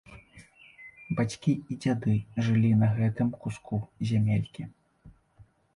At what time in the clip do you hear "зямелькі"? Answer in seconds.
4.13-4.63